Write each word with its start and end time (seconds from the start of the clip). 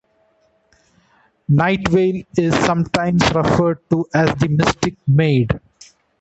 Nightveil 1.47 2.23
is 2.35 2.55
sometimes 2.65 3.21
referred 3.35 3.87
to 3.91 4.03
as 4.15 4.33
the 4.39 4.47
Mystic 4.49 4.95
Maid. 5.07 5.51